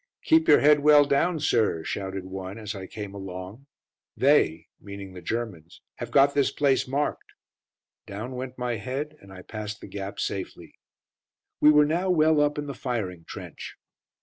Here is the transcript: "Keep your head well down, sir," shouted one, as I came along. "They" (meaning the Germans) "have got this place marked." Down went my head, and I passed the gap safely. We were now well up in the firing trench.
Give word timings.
"Keep 0.23 0.47
your 0.47 0.61
head 0.61 0.79
well 0.79 1.05
down, 1.05 1.39
sir," 1.39 1.83
shouted 1.83 2.25
one, 2.25 2.57
as 2.57 2.73
I 2.73 2.87
came 2.87 3.13
along. 3.13 3.67
"They" 4.17 4.69
(meaning 4.79 5.13
the 5.13 5.21
Germans) 5.21 5.79
"have 5.97 6.09
got 6.09 6.33
this 6.33 6.49
place 6.49 6.87
marked." 6.87 7.33
Down 8.07 8.31
went 8.31 8.57
my 8.57 8.77
head, 8.77 9.15
and 9.21 9.31
I 9.31 9.43
passed 9.43 9.79
the 9.79 9.85
gap 9.85 10.19
safely. 10.19 10.73
We 11.59 11.69
were 11.69 11.85
now 11.85 12.09
well 12.09 12.41
up 12.41 12.57
in 12.57 12.65
the 12.65 12.73
firing 12.73 13.25
trench. 13.25 13.75